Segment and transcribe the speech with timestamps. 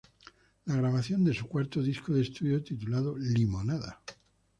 [0.65, 4.01] La grabación de su cuarto disco de estudio titulado "Limonada".